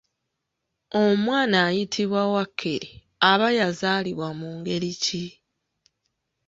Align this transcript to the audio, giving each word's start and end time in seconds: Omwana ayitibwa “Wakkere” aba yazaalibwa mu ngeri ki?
Omwana 1.03 1.57
ayitibwa 1.67 2.21
“Wakkere” 2.33 2.91
aba 3.31 3.47
yazaalibwa 3.57 4.27
mu 4.39 4.49
ngeri 4.59 4.91
ki? 5.03 5.25